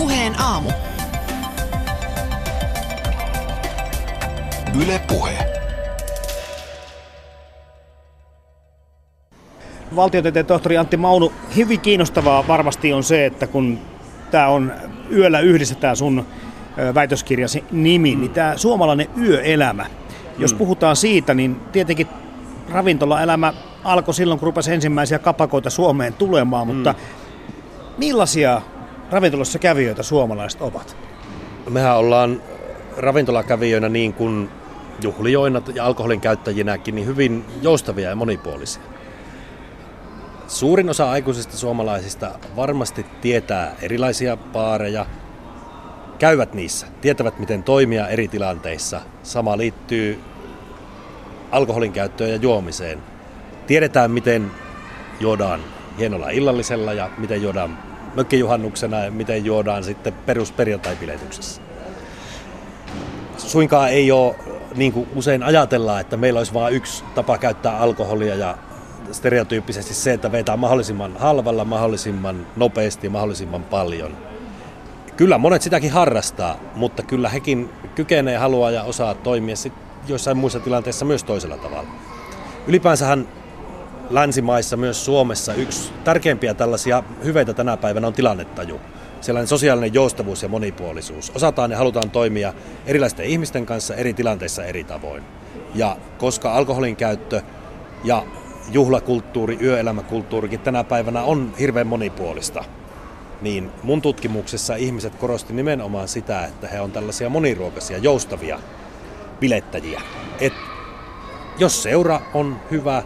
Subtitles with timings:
[0.00, 0.70] Puheen aamu.
[4.82, 5.38] Yle Puhe.
[9.96, 13.78] Valtiotieteen tohtori Antti Maunu, hyvin kiinnostavaa varmasti on se, että kun
[14.30, 14.72] tämä on
[15.12, 16.26] yöllä yhdessä tämä sun
[16.94, 18.20] väitöskirjasi nimi, mm.
[18.20, 19.86] niin tämä suomalainen yöelämä.
[20.38, 20.58] Jos mm.
[20.58, 22.08] puhutaan siitä, niin tietenkin
[22.68, 23.52] ravintolaelämä
[23.84, 26.94] alkoi silloin, kun rupesi ensimmäisiä kapakoita Suomeen tulemaan, mutta
[27.98, 28.62] millaisia
[29.10, 30.96] ravintolassa kävijöitä suomalaiset ovat?
[31.70, 32.42] Mehän ollaan
[32.96, 34.50] ravintolakävijöinä niin kuin
[35.02, 38.82] juhlijoina ja alkoholin käyttäjinäkin niin hyvin joustavia ja monipuolisia.
[40.48, 45.06] Suurin osa aikuisista suomalaisista varmasti tietää erilaisia baareja,
[46.18, 49.00] käyvät niissä, tietävät miten toimia eri tilanteissa.
[49.22, 50.20] Sama liittyy
[51.50, 52.98] alkoholin käyttöön ja juomiseen.
[53.66, 54.50] Tiedetään miten
[55.20, 55.60] juodaan
[55.98, 61.62] hienolla illallisella ja miten juodaan mökkijuhannuksena miten juodaan sitten perusperjantai-piletyksessä.
[63.36, 64.34] Suinkaan ei ole
[64.76, 68.58] niin kuin usein ajatellaan, että meillä olisi vain yksi tapa käyttää alkoholia ja
[69.12, 74.16] stereotyyppisesti se, että vetää mahdollisimman halvalla, mahdollisimman nopeasti mahdollisimman paljon.
[75.16, 79.72] Kyllä monet sitäkin harrastaa, mutta kyllä hekin kykenee, haluaa ja osaa toimia sit
[80.08, 81.88] joissain muissa tilanteissa myös toisella tavalla.
[82.66, 83.28] Ylipäänsähän
[84.10, 88.80] länsimaissa, myös Suomessa, yksi tärkeimpiä tällaisia hyveitä tänä päivänä on tilannetaju.
[89.20, 91.32] Sellainen sosiaalinen joustavuus ja monipuolisuus.
[91.34, 92.54] Osataan ja halutaan toimia
[92.86, 95.22] erilaisten ihmisten kanssa eri tilanteissa eri tavoin.
[95.74, 97.42] Ja koska alkoholin käyttö
[98.04, 98.22] ja
[98.72, 102.64] juhlakulttuuri, yöelämäkulttuurikin tänä päivänä on hirveän monipuolista,
[103.40, 108.58] niin mun tutkimuksessa ihmiset korosti nimenomaan sitä, että he on tällaisia moniruokaisia, joustavia
[109.40, 110.02] bilettäjiä.
[110.40, 110.52] Et
[111.58, 113.02] jos seura on hyvä,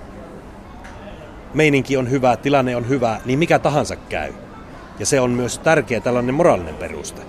[1.55, 4.33] meininki on hyvä, tilanne on hyvä, niin mikä tahansa käy.
[4.99, 7.23] Ja se on myös tärkeä tällainen moraalinen peruste.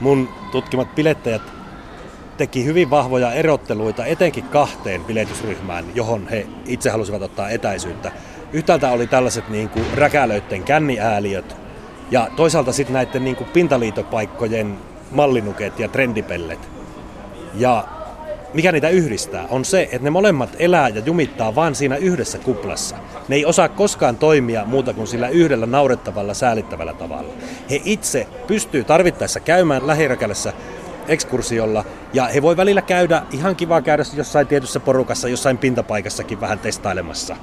[0.00, 1.42] Mun tutkimat bilettäjät
[2.36, 8.12] teki hyvin vahvoja erotteluita etenkin kahteen biletysryhmään, johon he itse halusivat ottaa etäisyyttä.
[8.52, 11.56] Yhtäältä oli tällaiset niin kuin räkälöiden känniääliöt
[12.10, 14.78] ja toisaalta sitten näiden niin kuin pintaliitopaikkojen
[15.10, 16.68] mallinuket ja trendipellet.
[17.54, 17.84] Ja
[18.54, 22.96] mikä niitä yhdistää, on se, että ne molemmat elää ja jumittaa vain siinä yhdessä kuplassa.
[23.28, 27.32] Ne ei osaa koskaan toimia muuta kuin sillä yhdellä naurettavalla, säälittävällä tavalla.
[27.70, 30.52] He itse pystyy tarvittaessa käymään lähiräkälässä
[31.08, 36.58] ekskursiolla ja he voi välillä käydä, ihan kiva käydä jossain tietyssä porukassa, jossain pintapaikassakin vähän
[36.58, 37.36] testailemassa.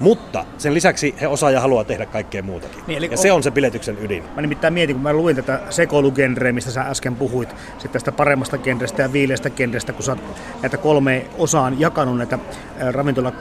[0.00, 2.82] Mutta sen lisäksi he osaa ja haluaa tehdä kaikkea muutakin.
[2.86, 4.24] Niin, eli ja se on se biletyksen ydin.
[4.34, 8.58] Mä nimittäin mietin, kun mä luin tätä sekoilugenreä, mistä sä äsken puhuit, sitten tästä paremmasta
[8.58, 10.20] genrestä ja viileästä genrestä, kun sä oot
[10.62, 12.38] näitä kolme osaan jakanut näitä
[12.90, 13.32] ravintola,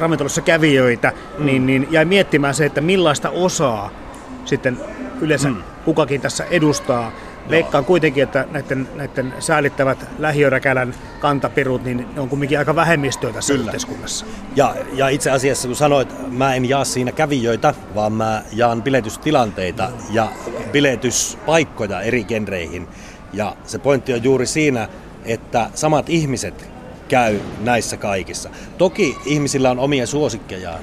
[0.00, 1.46] ravintolassa kävijöitä, mm.
[1.46, 3.90] niin, niin jäi miettimään se, että millaista osaa
[4.44, 4.78] sitten
[5.20, 5.62] yleensä mm.
[5.84, 7.12] kukakin tässä edustaa.
[7.50, 13.52] Veikkaan kuitenkin, että näiden, näiden säälittävät lähiöräkälän kantapirut, niin ne on kumminkin aika vähemmistöä tässä
[13.52, 13.64] Kyllä.
[13.64, 14.26] yhteiskunnassa.
[14.56, 19.90] Ja, ja itse asiassa kun sanoit, mä en jaa siinä kävijöitä, vaan mä jaan biletystilanteita
[20.10, 20.28] ja
[20.72, 22.88] biletyspaikkoja eri genreihin.
[23.32, 24.88] Ja se pointti on juuri siinä,
[25.24, 26.70] että samat ihmiset
[27.08, 28.50] käy näissä kaikissa.
[28.78, 30.80] Toki ihmisillä on omia suosikkejaan.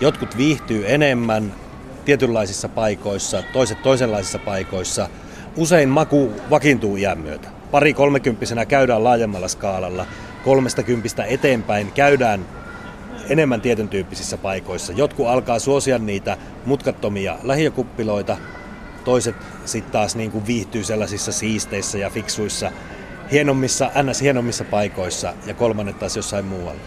[0.00, 1.54] Jotkut viihtyy enemmän
[2.04, 5.08] tietynlaisissa paikoissa, toiset toisenlaisissa paikoissa.
[5.56, 7.48] Usein maku vakiintuu iän myötä.
[7.70, 10.06] Pari kolmekymppisenä käydään laajemmalla skaalalla.
[10.44, 12.46] Kolmesta kympistä eteenpäin käydään
[13.28, 14.92] enemmän tietyn tyyppisissä paikoissa.
[14.92, 18.36] Jotkut alkaa suosia niitä mutkattomia lähiökuppiloita,
[19.04, 22.72] toiset sitten taas niin kuin viihtyy sellaisissa siisteissä ja fiksuissa,
[23.32, 24.20] hienommissa, ns.
[24.20, 26.80] hienommissa paikoissa ja kolmannet taas jossain muualla.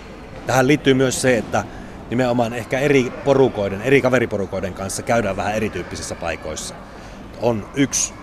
[0.48, 1.64] Tähän liittyy myös se, että
[2.10, 6.76] nimenomaan ehkä eri porukoiden, eri kaveriporukoiden kanssa käydään vähän erityyppisissä paikoissa.
[7.42, 8.14] On yksi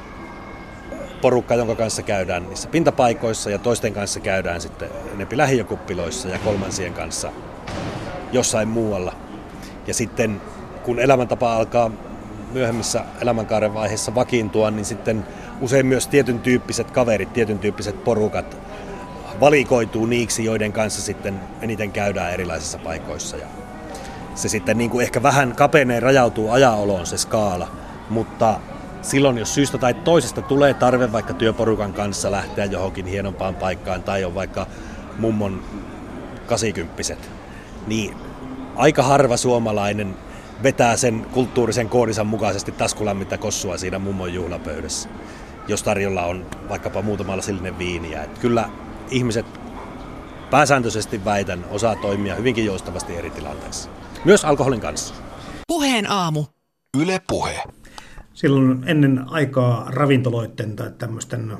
[1.27, 6.93] porukka, jonka kanssa käydään niissä pintapaikoissa ja toisten kanssa käydään sitten enempi lähiökuppiloissa ja kolmansien
[6.93, 7.33] kanssa
[8.33, 9.13] jossain muualla.
[9.87, 10.41] Ja sitten
[10.83, 11.91] kun elämäntapa alkaa
[12.53, 15.27] myöhemmissä elämänkaaren vaiheessa vakiintua, niin sitten
[15.61, 18.57] usein myös tietyn tyyppiset kaverit, tietyn tyyppiset porukat
[19.41, 23.37] valikoituu niiksi, joiden kanssa sitten eniten käydään erilaisissa paikoissa.
[23.37, 23.47] Ja
[24.35, 27.69] se sitten niin kuin ehkä vähän kapenee rajautuu ajaoloon se skaala,
[28.11, 28.61] mutta
[29.07, 34.25] silloin jos syystä tai toisesta tulee tarve vaikka työporukan kanssa lähteä johonkin hienompaan paikkaan tai
[34.25, 34.67] on vaikka
[35.19, 35.63] mummon
[36.47, 37.17] 80
[37.87, 38.17] niin
[38.77, 40.17] aika harva suomalainen
[40.63, 45.09] vetää sen kulttuurisen koodinsa mukaisesti taskulämmintä kossua siinä mummon juhlapöydässä,
[45.69, 48.23] jos tarjolla on vaikkapa muutama lasillinen viiniä.
[48.23, 48.71] Et kyllä
[49.11, 49.47] ihmiset
[50.51, 53.91] pääsääntöisesti väitän osaa toimia hyvinkin joustavasti eri tilanteissa.
[54.25, 55.15] Myös alkoholin kanssa.
[55.69, 56.45] Puheen aamu.
[57.01, 57.63] Yle Puhe.
[58.37, 61.53] Silloin ennen aikaa ravintoloiden tai tämmöisten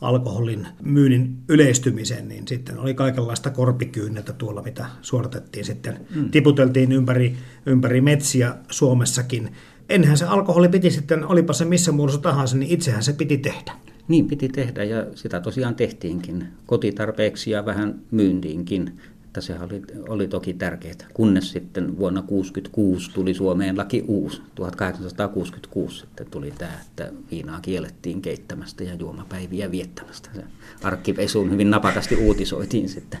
[0.00, 6.06] alkoholin myynnin yleistymisen, niin sitten oli kaikenlaista korpikyynnetä tuolla, mitä suoritettiin sitten.
[6.14, 6.30] Mm.
[6.30, 7.36] Tiputeltiin ympäri,
[7.66, 9.52] ympäri metsiä Suomessakin.
[9.88, 13.72] Ennenhän se alkoholi piti sitten, olipa se missä muodossa tahansa, niin itsehän se piti tehdä.
[14.08, 18.98] Niin piti tehdä ja sitä tosiaan tehtiinkin kotitarpeeksi ja vähän myyntiinkin
[19.34, 26.00] että se oli, oli toki tärkeää, kunnes sitten vuonna 1966 tuli Suomeen laki uusi, 1866
[26.00, 30.30] sitten tuli tämä, että viinaa kiellettiin keittämästä ja juomapäiviä viettämästä.
[30.34, 30.44] Se
[30.82, 33.20] arkkipesuun hyvin napakasti uutisoitiin sitten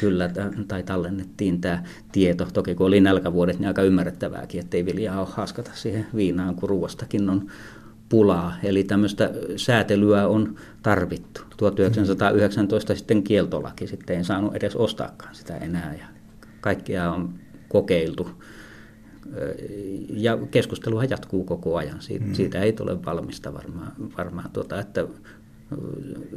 [0.00, 0.30] kyllä,
[0.68, 1.82] tai tallennettiin tämä
[2.12, 2.48] tieto.
[2.52, 6.68] Toki kun oli nälkävuodet, niin aika ymmärrettävääkin, että ei viljaa ole haskata siihen viinaan, kun
[6.68, 7.50] ruoastakin on
[8.08, 11.40] pulaa, eli tämmöistä säätelyä on tarvittu.
[11.56, 16.06] 1919 sitten kieltolaki, sitten ei saanut edes ostaakaan sitä enää ja
[16.60, 17.34] kaikkia on
[17.68, 18.30] kokeiltu.
[20.10, 22.34] Ja keskusteluhan jatkuu koko ajan, siitä, mm.
[22.34, 25.06] siitä ei tule valmista varmaan, varmaan tuota, että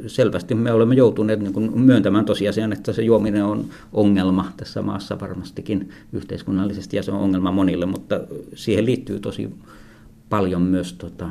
[0.06, 5.20] selvästi me olemme joutuneet niin kuin myöntämään tosiasian, että se juominen on ongelma tässä maassa
[5.20, 8.20] varmastikin yhteiskunnallisesti ja se on ongelma monille, mutta
[8.54, 9.50] siihen liittyy tosi
[10.28, 11.28] paljon myös tota,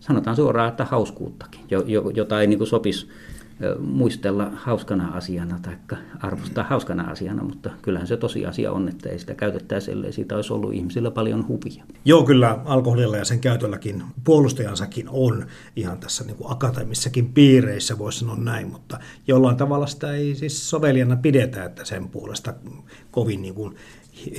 [0.00, 1.60] sanotaan suoraan, että hauskuuttakin,
[2.14, 3.08] jota ei niin sopisi
[3.80, 5.76] muistella hauskana asiana tai
[6.22, 10.52] arvostaa hauskana asiana, mutta kyllähän se tosiasia on, että ei sitä käytettäisi, ellei siitä olisi
[10.52, 11.84] ollut ihmisillä paljon huvia.
[12.04, 15.46] Joo, kyllä alkoholilla ja sen käytölläkin puolustajansakin on
[15.76, 20.70] ihan tässä niin kuin akateemissakin piireissä, voisi sanoa näin, mutta jollain tavalla sitä ei siis
[20.70, 22.54] sovelijana pidetä, että sen puolesta
[23.10, 23.74] kovin niin kuin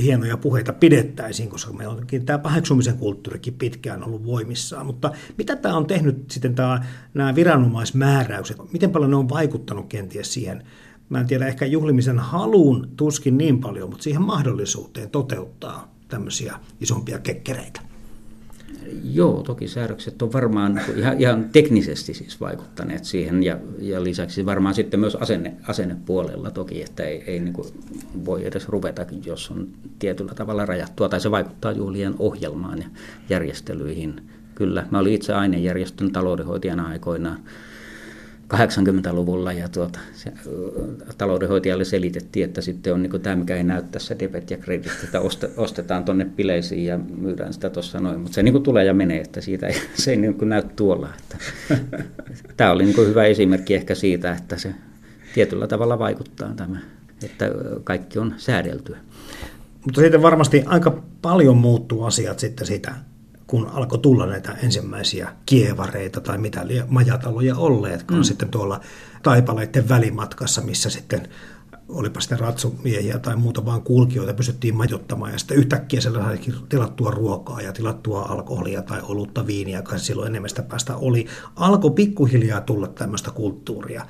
[0.02, 4.86] hienoja puheita pidettäisiin, koska meillä onkin tämä paheksumisen kulttuurikin pitkään ollut voimissaan.
[4.86, 8.58] Mutta mitä tämä on tehnyt sitten tämä, nämä viranomaismääräykset?
[8.74, 10.64] Miten paljon ne on vaikuttanut kenties siihen?
[11.10, 17.20] Mä en tiedä, ehkä juhlimisen haluun tuskin niin paljon, mutta siihen mahdollisuuteen toteuttaa tämmöisiä isompia
[17.20, 17.89] kekkereitä.
[19.04, 24.76] Joo, toki säädökset on varmaan ihan, ihan teknisesti siis vaikuttaneet siihen ja, ja lisäksi varmaan
[24.76, 27.56] sitten myös asenne, asennepuolella toki, että ei, ei niin
[28.26, 29.68] voi edes ruveta, jos on
[30.00, 32.86] tietyllä tavalla rajattua tai se vaikuttaa juhlien ohjelmaan ja
[33.30, 34.22] järjestelyihin.
[34.56, 37.40] Kyllä, mä olin itse ainejärjestön taloudenhoitajana aikoinaan
[38.54, 40.32] 80-luvulla ja tuota, se,
[41.18, 45.22] taloudenhoitajalle selitettiin, että sitten on niin tämä, mikä ei näy tässä debet ja kredit, että
[45.58, 49.42] ostetaan tuonne bileisiin ja myydään sitä tuossa noin, mutta se niin tulee ja menee, että
[49.42, 51.10] siitä ei, se ei niin näy tuolla.
[51.20, 51.38] Että,
[52.58, 54.76] tämä oli niin hyvä esimerkki ehkä siitä, että se
[55.34, 56.80] tietyllä tavalla vaikuttaa tämä,
[57.24, 57.52] että
[57.84, 58.98] kaikki on säädeltyä.
[59.86, 62.94] Mutta sitten varmasti aika paljon muuttuu asiat sitten siitä
[63.50, 68.24] kun alkoi tulla näitä ensimmäisiä kievareita tai mitä majataloja olleetkaan mm.
[68.24, 68.80] sitten tuolla
[69.24, 71.28] taipaleiden välimatkassa, missä sitten
[71.88, 77.12] olipa sitten ratsumiehiä tai muuta vaan kulkijoita pystyttiin majottamaan ja sitten yhtäkkiä siellä saikin tilattua
[77.12, 81.26] ruokaa ja tilattua alkoholia tai olutta viiniä, kai silloin enemmästä päästä oli.
[81.56, 84.06] Alkoi pikkuhiljaa tulla tämmöistä kulttuuria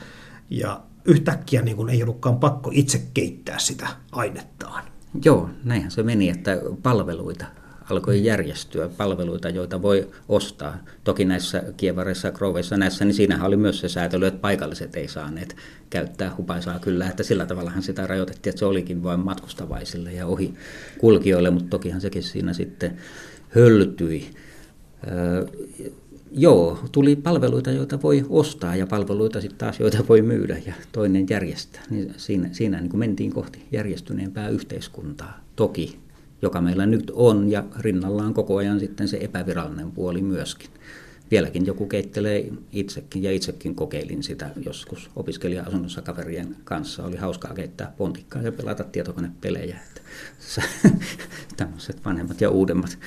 [0.50, 4.84] ja yhtäkkiä niin kuin ei ollutkaan pakko itse keittää sitä ainettaan.
[5.26, 6.52] Joo, näinhän se meni, että
[6.84, 7.46] palveluita
[7.90, 10.78] alkoi järjestyä palveluita, joita voi ostaa.
[11.04, 15.56] Toki näissä kievareissa, kroveissa näissä, niin siinähän oli myös se säätely, että paikalliset ei saaneet
[15.90, 20.54] käyttää hupaisaa kyllä, että sillä tavallahan sitä rajoitettiin, että se olikin vain matkustavaisille ja ohi
[20.98, 22.98] kulkijoille, mutta tokihan sekin siinä sitten
[23.50, 24.30] höltyi.
[25.08, 25.46] Öö,
[26.32, 31.26] joo, tuli palveluita, joita voi ostaa ja palveluita sitten taas, joita voi myydä ja toinen
[31.30, 31.82] järjestää.
[31.90, 35.40] Niin siinä siinä niin mentiin kohti järjestyneempää yhteiskuntaa.
[35.56, 36.00] Toki
[36.42, 40.70] joka meillä nyt on, ja rinnallaan koko ajan sitten se epävirallinen puoli myöskin.
[41.32, 47.04] Vieläkin joku keittelee itsekin, ja itsekin kokeilin sitä joskus opiskelija-asunnossa kaverien kanssa.
[47.04, 49.80] Oli hauskaa keittää pontikkaa ja pelata tietokonepelejä.
[49.88, 50.02] Että
[51.60, 52.98] tämmöiset vanhemmat ja uudemmat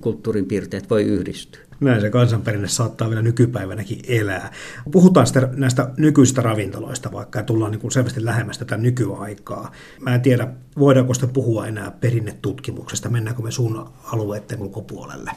[0.00, 1.60] kulttuurin piirteet voi yhdistyä.
[1.80, 4.52] Näin se kansanperinne saattaa vielä nykypäivänäkin elää.
[4.90, 9.72] Puhutaan sitten näistä nykyisistä ravintoloista vaikka ja tullaan niin kuin selvästi lähemmäs tätä nykyaikaa.
[10.00, 15.30] Mä en tiedä, voidaanko sitä puhua enää perinnetutkimuksesta, mennäänkö me sun alueiden ulkopuolelle?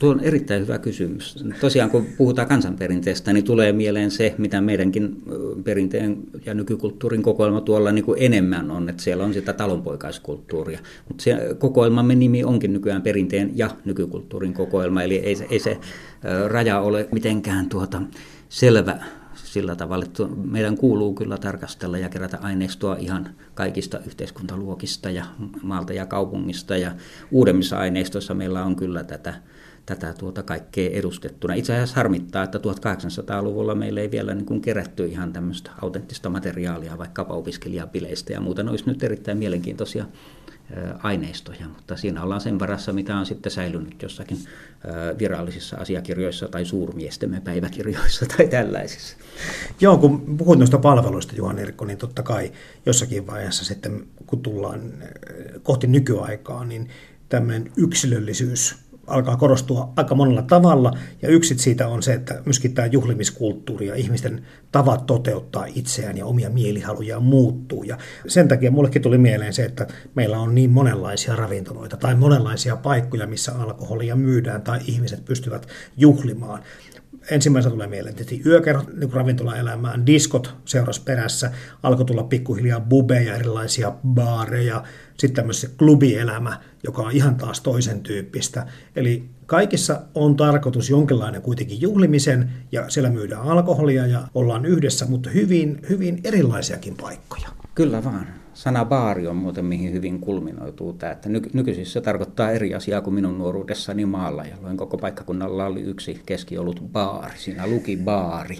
[0.00, 1.44] Tuo on erittäin hyvä kysymys.
[1.60, 5.22] Tosiaan kun puhutaan kansanperinteestä, niin tulee mieleen se, mitä meidänkin
[5.64, 10.78] perinteen ja nykykulttuurin kokoelma tuolla niin kuin enemmän on, että siellä on sitä talonpoikaiskulttuuria.
[11.08, 15.78] Mutta se kokoelmamme nimi onkin nykyään perinteen ja nykykulttuurin kokoelma, eli ei se, ei se
[16.48, 18.02] raja ole mitenkään tuota
[18.48, 18.98] selvä
[19.34, 25.24] sillä tavalla, että meidän kuuluu kyllä tarkastella ja kerätä aineistoa ihan kaikista yhteiskuntaluokista ja
[25.62, 26.76] maalta ja kaupungista.
[26.76, 26.92] Ja
[27.30, 29.34] uudemmissa aineistoissa meillä on kyllä tätä
[29.86, 31.54] tätä tuota kaikkea edustettuna.
[31.54, 36.98] Itse asiassa harmittaa, että 1800-luvulla meillä ei vielä niin kuin kerätty ihan tämmöistä autenttista materiaalia
[36.98, 38.62] vaikkapa opiskelijapileistä ja muuta.
[38.62, 40.04] Ne olisi nyt erittäin mielenkiintoisia
[41.02, 44.38] aineistoja, mutta siinä ollaan sen varassa, mitä on sitten säilynyt jossakin
[45.18, 49.16] virallisissa asiakirjoissa tai suurmiestemme päiväkirjoissa tai tällaisissa.
[49.80, 52.52] Joo, kun puhut noista palveluista, Juhan Erkko, niin totta kai
[52.86, 54.92] jossakin vaiheessa sitten, kun tullaan
[55.62, 56.88] kohti nykyaikaa, niin
[57.28, 60.92] tämmöinen yksilöllisyys alkaa korostua aika monella tavalla,
[61.22, 64.42] ja yksi siitä on se, että myöskin tämä juhlimiskulttuuri ja ihmisten
[64.72, 67.82] tavat toteuttaa itseään ja omia mielihalujaan muuttuu.
[67.82, 72.76] Ja sen takia mullekin tuli mieleen se, että meillä on niin monenlaisia ravintoloita tai monenlaisia
[72.76, 76.62] paikkoja, missä alkoholia myydään tai ihmiset pystyvät juhlimaan.
[77.30, 81.50] Ensimmäisenä tulee mieleen tietysti yökerhot niin ravintolaelämään, diskot seurasi perässä,
[81.82, 84.82] alkoi tulla pikkuhiljaa bubeja, erilaisia baareja,
[85.18, 88.66] sitten tämmöisen klubielämä, joka on ihan taas toisen tyyppistä.
[88.96, 95.30] Eli kaikissa on tarkoitus jonkinlainen kuitenkin juhlimisen ja siellä myydään alkoholia ja ollaan yhdessä, mutta
[95.30, 97.48] hyvin, hyvin erilaisiakin paikkoja.
[97.74, 98.43] Kyllä vaan.
[98.54, 103.00] Sana baari on muuten mihin hyvin kulminoituu tämä, että ny- nykyisin se tarkoittaa eri asiaa
[103.00, 107.38] kuin minun nuoruudessani maalla, jolloin koko paikkakunnalla oli yksi keskiolut baari.
[107.38, 108.58] Siinä luki baari,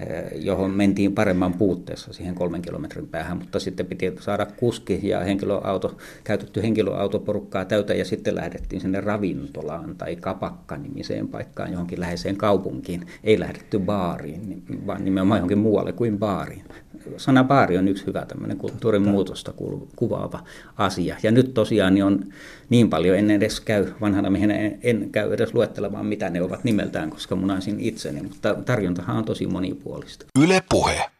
[0.00, 5.20] eh, johon mentiin paremman puutteessa siihen kolmen kilometrin päähän, mutta sitten piti saada kuski ja
[5.20, 13.06] henkilöauto, käytetty henkilöautoporukkaa täytä ja sitten lähdettiin sinne ravintolaan tai kapakka-nimiseen paikkaan johonkin läheiseen kaupunkiin.
[13.24, 16.64] Ei lähdetty baariin, vaan nimenomaan johonkin muualle kuin baariin
[17.16, 19.52] sana baari on yksi hyvä tämmöinen kulttuurin muutosta
[19.96, 20.40] kuvaava
[20.78, 21.16] asia.
[21.22, 22.24] Ja nyt tosiaan niin on
[22.70, 26.64] niin paljon, en edes käy vanhana miehenä, en, en käy edes luettelemaan, mitä ne ovat
[26.64, 30.26] nimeltään, koska munaisin itseni, mutta tarjontahan on tosi monipuolista.
[30.42, 31.10] Yle puhe.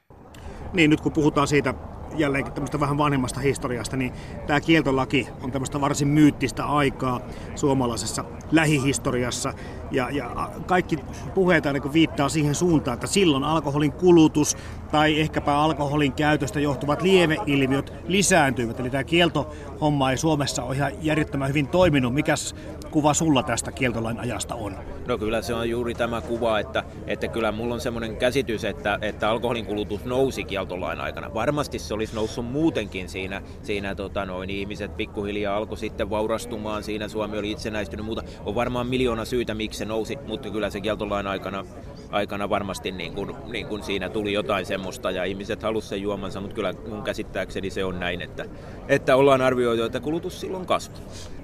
[0.72, 1.74] Niin, nyt kun puhutaan siitä
[2.16, 4.12] jälleen tämmöistä vähän vanhemmasta historiasta, niin
[4.46, 7.20] tämä kieltolaki on tämmöistä varsin myyttistä aikaa
[7.54, 9.54] suomalaisessa lähihistoriassa.
[9.92, 10.98] Ja, ja kaikki
[11.34, 14.56] puheet aina viittaa siihen suuntaan, että silloin alkoholin kulutus
[14.92, 18.80] tai ehkäpä alkoholin käytöstä johtuvat lieveilmiöt lisääntyivät.
[18.80, 22.14] Eli tämä kieltohomma ei Suomessa ole ihan järjettömän hyvin toiminut.
[22.14, 22.54] Mikäs
[22.90, 24.76] kuva sulla tästä kieltolain ajasta on?
[25.06, 28.98] No kyllä se on juuri tämä kuva, että, että kyllä mulla on semmoinen käsitys, että,
[29.02, 31.34] että alkoholin kulutus nousi kieltolain aikana.
[31.34, 37.08] Varmasti se olisi noussut muutenkin siinä, siinä tota noin, ihmiset pikkuhiljaa alkoi sitten vaurastumaan siinä,
[37.08, 38.22] Suomi oli itsenäistynyt muuta.
[38.44, 41.64] On varmaan miljoona syytä, miksi se nousi, mutta kyllä se kieltolain aikana,
[42.10, 46.40] aikana varmasti niin kuin, niin kuin siinä tuli jotain semmoista ja ihmiset halusivat sen juomansa,
[46.40, 48.44] mutta kyllä mun käsittääkseni se on näin, että,
[48.88, 50.98] että ollaan arvioitu, että kulutus silloin kasvoi.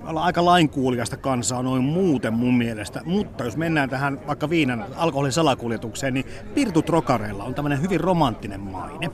[0.07, 5.33] Ollaan aika lainkuuliasta kansaa noin muuten mun mielestä, mutta jos mennään tähän vaikka viinan alkoholin
[5.33, 9.11] salakuljetukseen, niin Pirtu Trokareilla on tämmöinen hyvin romanttinen maine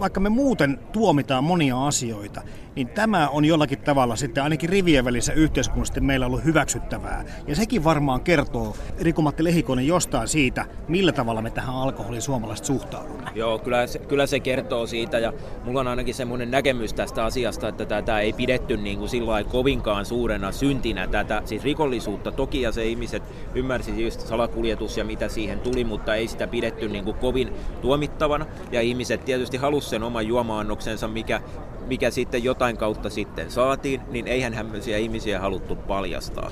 [0.00, 2.42] vaikka me muuten tuomitaan monia asioita,
[2.74, 7.24] niin tämä on jollakin tavalla sitten ainakin rivien välissä yhteiskunnassa meillä ollut hyväksyttävää.
[7.46, 13.30] Ja sekin varmaan kertoo Rikumatti Lehikonen jostain siitä, millä tavalla me tähän alkoholiin suomalaiset suhtaudumme.
[13.34, 15.32] Joo, kyllä se, kyllä se kertoo siitä ja
[15.64, 20.06] mulla on ainakin semmoinen näkemys tästä asiasta, että tätä ei pidetty niin kuin sillä kovinkaan
[20.06, 22.32] suurena syntinä tätä, siis rikollisuutta.
[22.32, 23.22] Toki ja se ihmiset
[23.54, 28.46] ymmärsi just salakuljetus ja mitä siihen tuli, mutta ei sitä pidetty niin kuin kovin tuomittavana.
[28.72, 31.40] Ja ihmiset tietysti halusivat sen oman juomaannoksensa, mikä
[31.86, 36.50] mikä sitten jotain kautta sitten saatiin, niin eihän hämmöisiä ihmisiä haluttu paljastaa.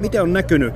[0.00, 0.74] Miten on näkynyt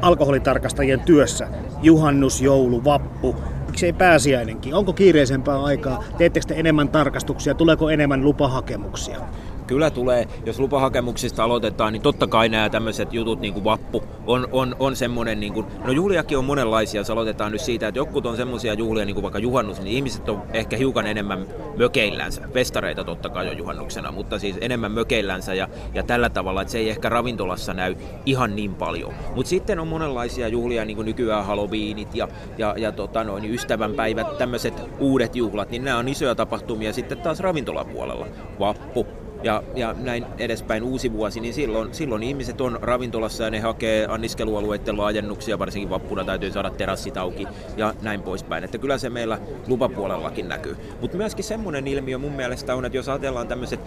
[0.00, 1.48] alkoholitarkastajien työssä?
[1.82, 4.74] Juhannus, joulu, vappu, miksei pääsiäinenkin?
[4.74, 6.04] Onko kiireisempää aikaa?
[6.18, 7.54] Teettekö te enemmän tarkastuksia?
[7.54, 9.18] Tuleeko enemmän lupahakemuksia?
[9.66, 14.48] Kyllä tulee, jos lupahakemuksista aloitetaan, niin totta kai nämä tämmöiset jutut, niin kuin vappu, on,
[14.52, 18.26] on, on semmoinen, niin kuin, no juhliakin on monenlaisia, jos aloitetaan nyt siitä, että jokut
[18.26, 23.04] on semmoisia juhlia, niin kuin vaikka juhannus, niin ihmiset on ehkä hiukan enemmän mökeillänsä, festareita
[23.04, 26.90] totta kai on juhannuksena, mutta siis enemmän mökeillänsä ja, ja tällä tavalla, että se ei
[26.90, 29.12] ehkä ravintolassa näy ihan niin paljon.
[29.34, 32.28] Mutta sitten on monenlaisia juhlia, niin kuin nykyään Halloweenit ja,
[32.58, 37.40] ja, ja tota noin, ystävänpäivät, tämmöiset uudet juhlat, niin nämä on isoja tapahtumia sitten taas
[37.40, 38.26] ravintolapuolella.
[38.60, 39.06] Vappu,
[39.42, 44.06] ja, ja näin edespäin uusi vuosi, niin silloin, silloin ihmiset on ravintolassa ja ne hakee
[44.08, 47.46] anniskelualueiden laajennuksia, varsinkin vappuna täytyy saada terassit auki
[47.76, 48.64] ja näin poispäin.
[48.64, 50.76] Että kyllä se meillä lupapuolellakin näkyy.
[51.00, 53.80] Mutta myöskin semmoinen ilmiö mun mielestä on, että jos ajatellaan tämmöiset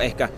[0.00, 0.28] ehkä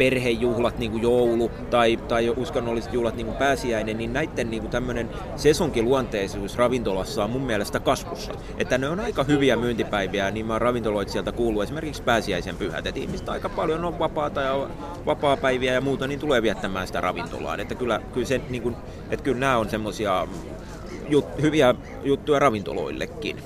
[0.00, 4.70] perhejuhlat, niin kuin joulu tai, tai uskonnolliset juhlat, niin kuin pääsiäinen, niin näiden niin kuin
[4.70, 8.32] tämmöinen sesonkiluonteisuus ravintolassa on mun mielestä kasvussa.
[8.58, 13.00] Että ne on aika hyviä myyntipäiviä, niin mä oon ravintoloitsijalta kuullut esimerkiksi pääsiäisen pyhät, että
[13.00, 14.68] ihmiset aika paljon on vapaata ja
[15.06, 17.60] vapaa-päiviä ja muuta, niin tulee viettämään sitä ravintolaan.
[17.60, 18.76] Että kyllä, kyllä, se, niin kuin,
[19.10, 20.28] että kyllä nämä on semmoisia
[21.08, 23.36] jut, hyviä juttuja ravintoloillekin.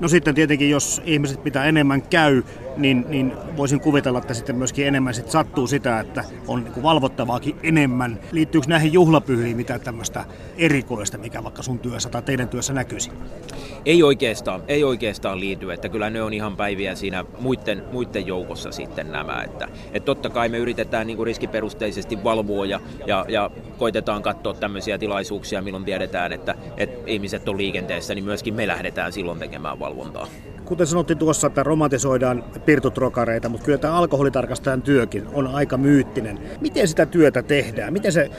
[0.00, 2.42] No sitten tietenkin, jos ihmiset pitää enemmän käy,
[2.76, 7.56] niin, niin voisin kuvitella, että sitten myöskin enemmän sit sattuu sitä, että on niin valvottavaakin
[7.62, 8.20] enemmän.
[8.32, 10.24] Liittyykö näihin juhlapyhiin mitä tämmöistä
[10.56, 13.10] erikoista, mikä vaikka sun työssä tai teidän työssä näkyisi?
[13.86, 18.72] Ei oikeastaan, ei oikeastaan liity, että kyllä ne on ihan päiviä siinä muiden, muiden joukossa
[18.72, 19.42] sitten nämä.
[19.42, 24.54] Että, että totta kai me yritetään niin kuin riskiperusteisesti valvoa ja, ja, ja koitetaan katsoa
[24.54, 29.78] tämmöisiä tilaisuuksia, milloin tiedetään, että, että ihmiset on liikenteessä, niin myöskin me lähdetään silloin tekemään
[29.86, 30.26] valvontaa.
[30.64, 36.38] Kuten sanottiin tuossa, että romantisoidaan pirtutrokareita, mutta kyllä tämä alkoholitarkastajan työkin on aika myyttinen.
[36.60, 37.92] Miten sitä työtä tehdään?
[37.92, 38.30] Miten se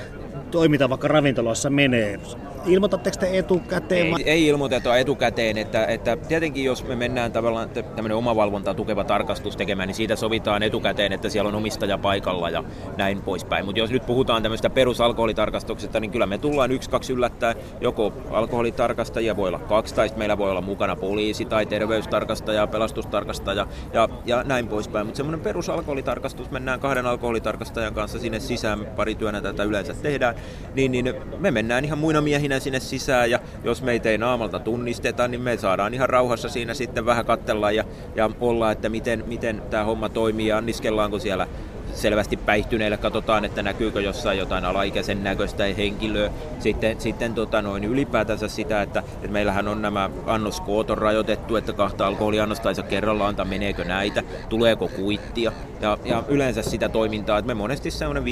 [0.51, 2.19] toiminta vaikka ravintolassa menee?
[2.65, 4.07] Ilmoitatteko te etukäteen?
[4.07, 9.57] Ei, ei ilmoiteta etukäteen, että, että tietenkin jos me mennään tavallaan tämmöinen omavalvonta tukeva tarkastus
[9.57, 12.63] tekemään, niin siitä sovitaan etukäteen, että siellä on omistaja paikalla ja
[12.97, 13.65] näin poispäin.
[13.65, 17.55] Mutta jos nyt puhutaan tämmöistä perusalkoholitarkastuksesta, niin kyllä me tullaan yksi, kaksi yllättää.
[17.81, 24.09] Joko alkoholitarkastajia voi olla kaksi, tai meillä voi olla mukana poliisi tai terveystarkastaja, pelastustarkastaja ja,
[24.25, 25.05] ja näin poispäin.
[25.05, 30.35] Mutta semmoinen perusalkoholitarkastus, mennään kahden alkoholitarkastajan kanssa sinne sisään, pari työnä tätä yleensä tehdään,
[30.73, 35.27] niin, niin me mennään ihan muina miehinä sinne sisään ja jos meitä ei naamalta tunnisteta,
[35.27, 37.83] niin me saadaan ihan rauhassa siinä sitten vähän katsella ja,
[38.15, 41.47] ja olla, että miten, miten tämä homma toimii ja anniskellaanko siellä
[41.97, 46.31] selvästi päihtyneille katsotaan, että näkyykö jossain jotain alaikäisen näköistä henkilöä.
[46.59, 51.73] Sitten, sitten tota noin, ylipäätänsä sitä, että, että meillähän on nämä annoskoot on rajoitettu, että
[51.73, 55.51] kahta alkoholiannosta ei saa kerralla antaa, meneekö näitä, tuleeko kuittia.
[55.81, 58.23] Ja, ja yleensä sitä toimintaa, että me monesti semmoinen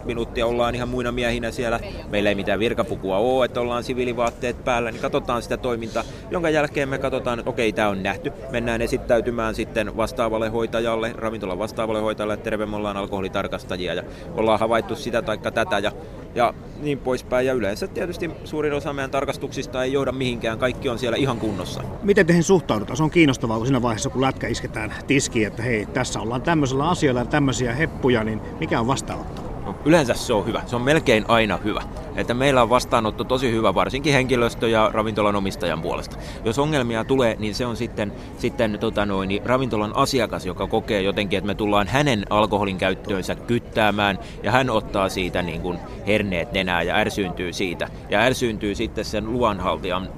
[0.00, 1.80] 15-20 minuuttia ollaan ihan muina miehinä siellä.
[2.10, 6.88] Meillä ei mitään virkapukua ole, että ollaan siviilivaatteet päällä, niin katsotaan sitä toimintaa, jonka jälkeen
[6.88, 8.32] me katsotaan, että okei, tämä on nähty.
[8.50, 14.02] Mennään esittäytymään sitten vastaavalle hoitajalle, ravintolan vastaavalle hoitajalle, että terve, me ollaan alkoholitarkastajia ja
[14.34, 15.92] ollaan havaittu sitä taikka tätä ja,
[16.34, 17.46] ja niin poispäin.
[17.46, 21.82] Ja yleensä tietysti suurin osa meidän tarkastuksista ei johda mihinkään, kaikki on siellä ihan kunnossa.
[22.02, 22.96] Miten teihin suhtaudutaan?
[22.96, 26.88] Se on kiinnostavaa, kun siinä vaiheessa, kun lätkä isketään tiskiin, että hei, tässä ollaan tämmöisellä
[26.88, 29.41] asioilla ja tämmöisiä heppuja, niin mikä on vastaanotto?
[29.66, 30.62] No, yleensä se on hyvä.
[30.66, 31.82] Se on melkein aina hyvä.
[32.16, 36.16] Että meillä on vastaanotto tosi hyvä, varsinkin henkilöstö- ja ravintolan omistajan puolesta.
[36.44, 41.02] Jos ongelmia tulee, niin se on sitten, sitten tota noin, niin ravintolan asiakas, joka kokee
[41.02, 46.52] jotenkin, että me tullaan hänen alkoholin käyttöönsä kyttäämään, ja hän ottaa siitä niin kuin herneet
[46.52, 47.88] nenää ja ärsyyntyy siitä.
[48.10, 50.08] Ja ärsyyntyy sitten sen luonhaltijan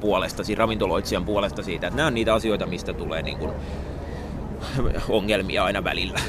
[0.00, 3.50] puolesta, siis ravintoloitsijan puolesta siitä, että nämä on niitä asioita, mistä tulee niin kuin
[5.08, 6.20] ongelmia aina välillä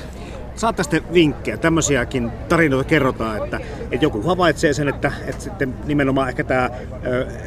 [0.56, 3.60] saatte sitten vinkkejä, tämmöisiäkin tarinoita kerrotaan, että,
[3.92, 6.70] että joku havaitsee sen, että, että sitten nimenomaan ehkä tämä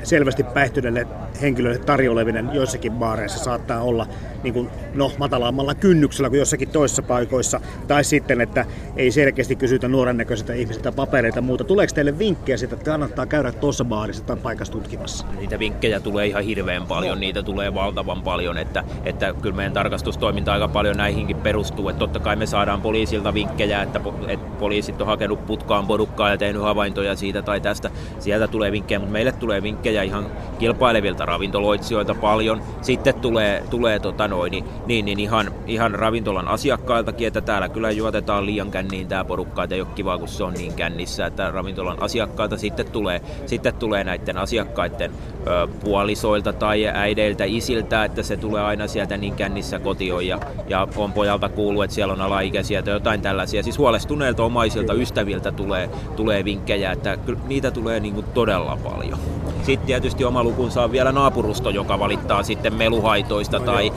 [0.02, 1.06] selvästi päihtyneelle
[1.42, 4.06] henkilöille tarjoileminen joissakin baareissa saattaa olla
[4.42, 8.66] niin kuin, no, matalammalla kynnyksellä kuin jossakin toisissa paikoissa, tai sitten, että
[8.96, 11.64] ei selkeästi kysytä nuoren näköisiltä ihmisiltä papereita muuta.
[11.64, 15.26] Tuleeko teille vinkkejä siitä, että kannattaa käydä tuossa baarissa tai paikassa tutkimassa?
[15.38, 17.20] Niitä vinkkejä tulee ihan hirveän paljon, no.
[17.20, 22.20] niitä tulee valtavan paljon, että, että kyllä meidän tarkastustoiminta aika paljon näihinkin perustuu, että totta
[22.20, 27.16] kai me saadaan poliisilta vinkkejä, että, että poliisit on hakenut putkaan porukkaa ja tehnyt havaintoja
[27.16, 30.26] siitä tai tästä, sieltä tulee vinkkejä, mutta meille tulee vinkkejä ihan
[30.58, 37.26] kilpailevilta ravintoloitsijoilta paljon, sitten tulee, tulee tota noin, niin, niin, niin ihan, ihan ravintolan asiakkailtakin,
[37.26, 40.54] että täällä kyllä juotetaan liian känniin tämä porukka, että ei ole kiva, kun se on
[40.54, 45.10] niin kännissä, että ravintolan asiakkailta sitten tulee, sitten tulee näiden asiakkaiden
[45.46, 50.88] ö, puolisoilta tai äideiltä, isiltä, että se tulee aina sieltä niin kännissä kotioon ja, ja
[50.96, 53.62] on pojalta kuullut, että siellä on alaikäisiä tai jotain tällaisia.
[53.62, 59.18] Siis huolestuneilta omaisilta ystäviltä tulee, tulee vinkkejä, että niitä tulee niin kuin todella paljon.
[59.62, 63.92] Sitten tietysti oma lukunsa on vielä naapurusto, joka valittaa sitten meluhaitoista tai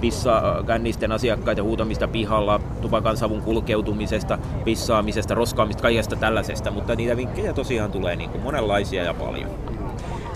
[0.00, 7.52] pissa kännisten asiakkaiden huutamista pihalla, tupakan savun kulkeutumisesta, pissaamisesta, roskaamista, kaikesta tällaisesta, mutta niitä vinkkejä
[7.52, 9.50] tosiaan tulee niin kuin monenlaisia ja paljon.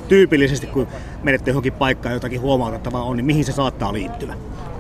[0.09, 0.87] Tyypillisesti kun
[1.23, 4.35] menette johonkin paikkaan jotakin huomautettavaa on, niin mihin se saattaa liittyä?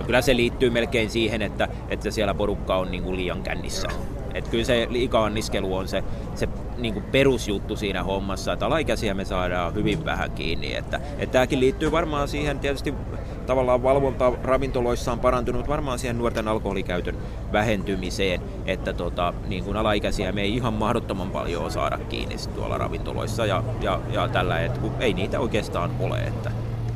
[0.06, 3.88] Kyllä se liittyy melkein siihen, että, että siellä porukka on niin kuin liian kännissä.
[4.34, 9.24] Et kyllä se liikaanniskelu on se, se niin kuin perusjuttu siinä hommassa, että alaikäisiä me
[9.24, 10.74] saadaan hyvin vähän kiinni.
[10.74, 12.94] Että, että tämäkin liittyy varmaan siihen tietysti
[13.46, 17.16] tavallaan valvonta ravintoloissa on parantunut, varmaan siihen nuorten alkoholikäytön
[17.52, 23.46] vähentymiseen, että tota, niin kuin alaikäisiä me ei ihan mahdottoman paljon saada kiinni tuolla ravintoloissa
[23.46, 26.18] ja, ja, ja tällä, että ei niitä oikeastaan ole.
[26.18, 26.50] Että,